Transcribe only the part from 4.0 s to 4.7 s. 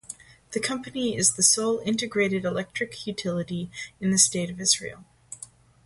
the State of